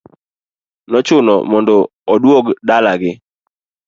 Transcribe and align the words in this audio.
Nochune 0.91 1.35
mondo 1.51 1.75
odug 2.13 2.45
dala 2.67 2.93
gi. 3.01 3.11